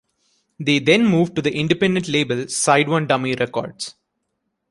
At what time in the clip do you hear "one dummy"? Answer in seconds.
2.89-3.35